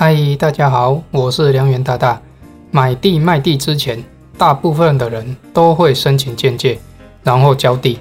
[0.00, 2.22] 嗨，大家好，我是梁元大大。
[2.70, 4.00] 买地卖地之前，
[4.38, 6.78] 大部分的人都会申请鉴界，
[7.24, 7.98] 然后交地。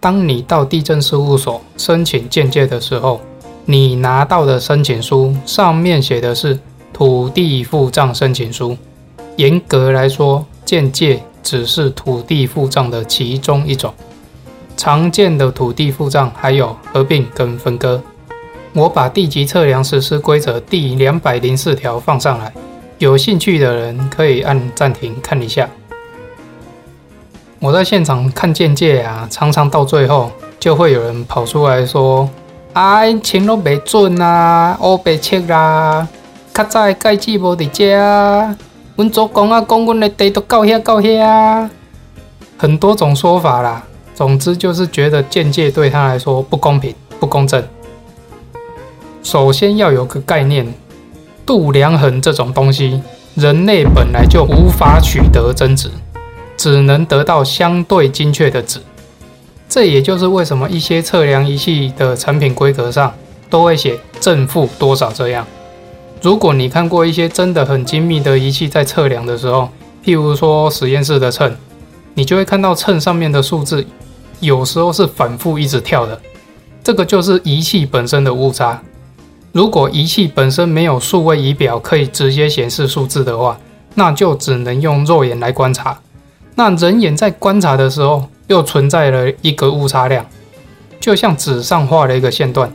[0.00, 3.20] 当你到地政事务所申请鉴界的时候，
[3.66, 6.58] 你拿到的申请书上面写的是
[6.92, 8.76] 土地付账申请书。
[9.36, 13.94] 严格来说，鉴界只是土地付账的其中一种。
[14.76, 18.02] 常见的土地付账还有合并跟分割。
[18.74, 22.52] 我把地籍测量实施规则第两百零四条放上来，
[22.98, 25.68] 有兴趣的人可以按暂停看一下。
[27.58, 32.28] 我在现场看鉴界啊，常常到最后就会有人跑出来说
[32.74, 36.06] ：“哎，钱都没准啊，我白切啦，
[36.52, 38.56] 卡在盖子无伫遮啊，
[38.94, 41.68] 阮祖公啊讲阮的地都到遐到遐，
[42.56, 43.82] 很多种说法啦。
[44.14, 47.60] 总之就是觉得鉴界对他来说不公平、不公正。
[49.28, 50.66] 首先要有个概念，
[51.44, 53.02] 度量衡这种东西，
[53.34, 55.90] 人类本来就无法取得真值，
[56.56, 58.80] 只能得到相对精确的值。
[59.68, 63.12] 这也就是为什么一些测量仪器的产品规格上
[63.50, 65.46] 都会写正负多少这样。
[66.22, 69.68] 如果你看过一些真的很精密的仪器在测量的时候，
[70.02, 71.54] 譬如说实验室的秤，
[72.14, 73.86] 你就会看到秤上面的数字
[74.40, 76.18] 有时候是反复一直跳的，
[76.82, 78.82] 这个就是仪器本身的误差。
[79.52, 83.58] 如果仪器本身没有数位仪表可以直接显示数字的话，
[83.94, 85.98] 那就只能用肉眼来观察。
[86.54, 90.24] 那人眼在观察的时候，又存在了一个误差量，
[91.00, 92.70] 就像纸上画了一个线段。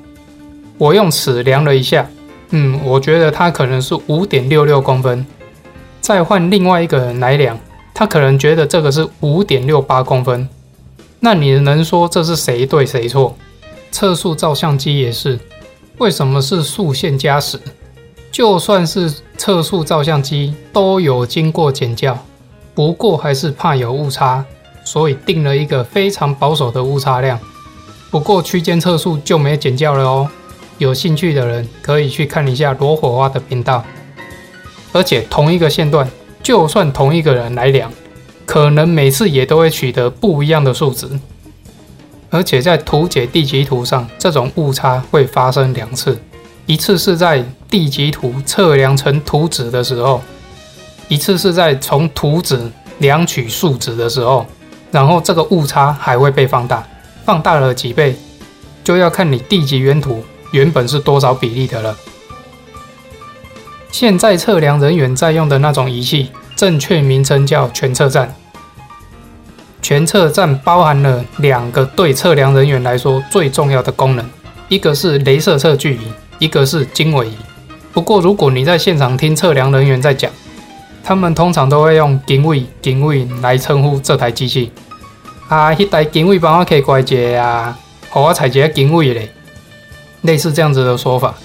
[0.77, 2.09] 我用尺量了一下，
[2.49, 5.25] 嗯，我觉得它可能是五点六六公分。
[6.01, 7.57] 再换另外一个人来量，
[7.93, 10.49] 他可能觉得这个是五点六八公分。
[11.19, 13.37] 那你能说这是谁对谁错？
[13.91, 15.39] 测速照相机也是。
[15.99, 17.59] 为什么是速限加时？
[18.31, 22.17] 就算是测速照相机都有经过检校，
[22.73, 24.43] 不过还是怕有误差，
[24.83, 27.39] 所以定了一个非常保守的误差量。
[28.09, 30.29] 不过区间测速就没检校了哦。
[30.79, 33.83] 有兴趣的人可以去看一下罗火花的频道。
[34.91, 36.09] 而且同一个线段，
[36.41, 37.91] 就算同一个人来量，
[38.45, 41.07] 可能每次也都会取得不一样的数值。
[42.33, 46.19] 而且在图解地籍图上，这种误差会发生两次，
[46.65, 50.19] 一次是在地籍图测量成图纸的时候，
[51.07, 52.59] 一次是在从图纸
[52.97, 54.47] 量取数值的时候，
[54.89, 56.83] 然后这个误差还会被放大，
[57.23, 58.15] 放大了几倍，
[58.83, 61.95] 就要看你地籍原图原本是多少比例的了。
[63.91, 68.33] 现在测量人员在用的那种仪器，正确名称叫全测站。
[69.83, 74.25] 全测站包含了两个对测量人员来说最重要的功能，
[74.69, 75.99] 一个是镭射测距仪，
[76.39, 77.33] 一个是经纬仪。
[77.91, 80.31] 不过，如果你在现场听测量人员在讲，
[81.03, 84.71] 他们通常都会用经纬、经纬来称呼这台机器。
[85.49, 87.77] 啊，一台经纬帮我开关节啊，
[88.09, 89.29] 和我采集经纬嘞，
[90.21, 91.35] 类似这样子的说法。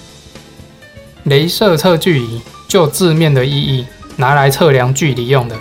[1.25, 3.85] 镭射测距仪就字面的意义，
[4.15, 5.55] 拿来测量距离用的。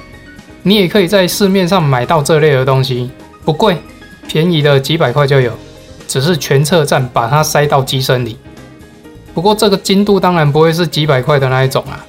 [0.63, 3.11] 你也可以在市面上买到这类的东西，
[3.45, 3.77] 不贵，
[4.27, 5.53] 便宜的几百块就有。
[6.07, 8.39] 只是全测站把它塞到机身里。
[9.35, 12.03] 不过这个精度当然不会是几百块的那一种啊。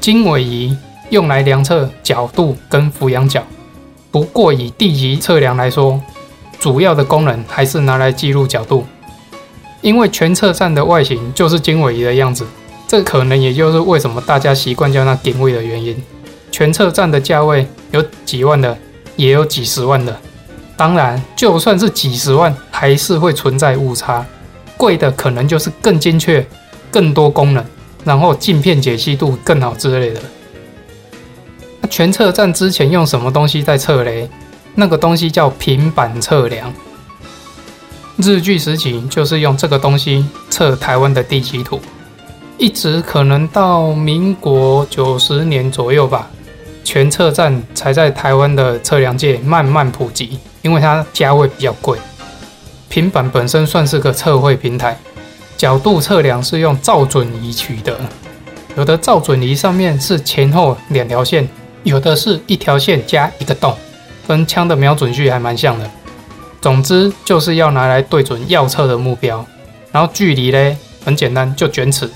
[0.00, 0.74] 经纬仪
[1.10, 3.42] 用来量测角度跟俯仰角，
[4.10, 6.00] 不过以地籍测量来说，
[6.58, 8.86] 主要的功能还是拿来记录角度。
[9.82, 12.46] 因为全测站的外形就是经纬仪的样子，
[12.88, 15.94] 这可能也就是为什么大家习惯叫它经纬的原因。
[16.54, 18.78] 全测站的价位有几万的，
[19.16, 20.16] 也有几十万的。
[20.76, 24.24] 当然，就算是几十万，还是会存在误差。
[24.76, 26.46] 贵的可能就是更精确、
[26.92, 27.64] 更多功能，
[28.04, 30.20] 然后镜片解析度更好之类的。
[31.80, 34.30] 那全测站之前用什么东西在测嘞？
[34.76, 36.72] 那个东西叫平板测量。
[38.18, 41.80] 日据时期就是用这个东西测台湾的地籍图，
[42.58, 46.30] 一直可能到民国九十年左右吧。
[46.84, 51.98] 全测站才在台湾的测量界慢慢普及，因为它价位比较贵。
[52.88, 54.96] 平板本身算是个测绘平台，
[55.56, 57.98] 角度测量是用照准仪取得，
[58.76, 61.48] 有的照准仪上面是前后两条线，
[61.82, 63.74] 有的是一条线加一个洞，
[64.28, 65.90] 跟枪的瞄准距还蛮像的。
[66.60, 69.44] 总之就是要拿来对准要测的目标，
[69.90, 72.08] 然后距离嘞很简单，就卷尺。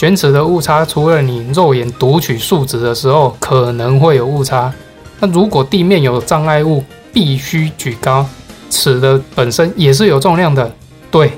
[0.00, 4.72] 卷尺的误差，除了你肉眼读取数值的时候可能会有误差，
[5.18, 6.82] 那如果地面有障碍物，
[7.12, 8.24] 必须举高，
[8.70, 10.72] 尺的本身也是有重量的。
[11.10, 11.30] 对，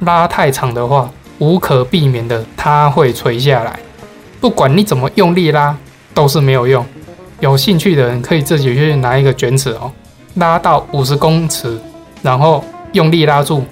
[0.00, 3.80] 拉太长的话，无可避免的它会垂下来，
[4.42, 5.74] 不管你怎么用力拉
[6.12, 6.84] 都是没有用。
[7.40, 9.90] 有兴趣的人可以自己去拿一个卷尺哦，
[10.34, 11.80] 拉到五十公尺，
[12.20, 12.62] 然后
[12.92, 13.64] 用力拉住，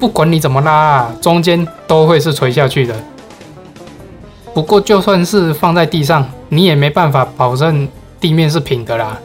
[0.00, 2.96] 不管你怎么拉啊，中间都会是垂下去的。
[4.54, 7.86] 不过就算是放在地上，你也没办法保证
[8.20, 9.18] 地面是平的啦。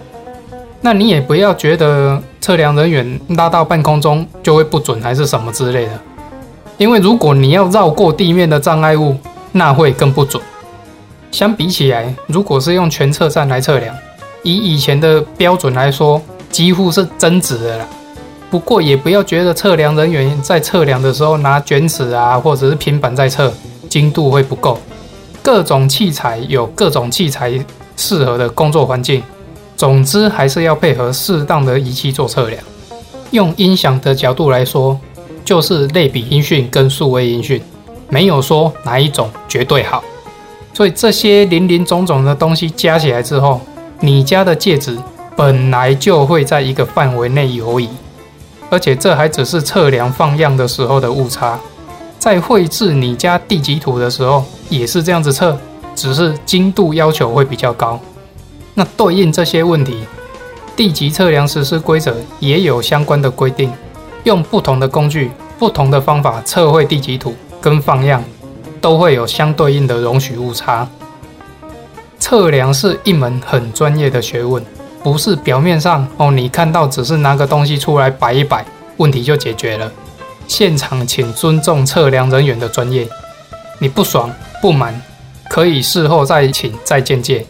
[0.82, 5.92] 那你也不要觉得测量人员拉到半空中就会不准还是什么之类的，
[6.78, 9.16] 因为如果你要绕过地面的障碍物，
[9.52, 10.42] 那会更不准。
[11.32, 13.96] 相比起来，如果是用全测站来测量，
[14.42, 17.88] 以以前的标准来说，几乎是真值的啦。
[18.50, 23.54] 不过也不要觉得测量人员在测量的时候拿卷尺啊，或者是平板在测，
[23.88, 24.80] 精度会不够。
[25.42, 27.54] 各种器材有各种器材
[27.96, 29.24] 适合的工作环境。
[29.76, 32.62] 总之，还是要配合适当的仪器做测量。
[33.32, 35.00] 用音响的角度来说，
[35.46, 37.62] 就是类比音讯跟数位音讯，
[38.10, 40.04] 没有说哪一种绝对好。
[40.74, 43.62] 所以这些林林总总的东西加起来之后，
[44.00, 44.98] 你家的介质
[45.36, 47.88] 本来就会在一个范围内游移，
[48.70, 51.60] 而且这还只是测量放样的时候的误差，
[52.18, 55.58] 在绘制你家地籍图的时候也是这样子测，
[55.96, 58.00] 只是精度要求会比较高。
[58.74, 60.04] 那对应这些问题，
[60.76, 63.72] 地籍测量实施规则也有相关的规定，
[64.24, 68.24] 用不同的工具、不同的方法测绘地籍图跟放样，
[68.80, 70.88] 都会有相对应的容许误差。
[72.20, 74.64] 测量是一门很专业的学问，
[75.04, 78.66] 不是表面上哦，你看到只是拿个东西出来摆一摆，
[78.98, 79.92] 问题就解决了。
[80.48, 83.08] 现场请尊重测量人员的专业，
[83.80, 84.30] 你不爽
[84.62, 85.02] 不满，
[85.50, 87.46] 可以事后再请再见见。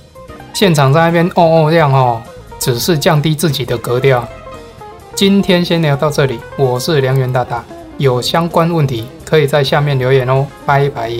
[0.54, 2.22] 现场在那边哦哦亮哦，
[2.60, 4.28] 只是降低自己的格调。
[5.16, 7.64] 今天先聊到这里，我是梁元大大，
[7.98, 11.12] 有相关问题可以在下面留言哦，拜拜。